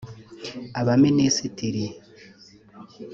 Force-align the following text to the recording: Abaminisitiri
Abaminisitiri 0.79 1.85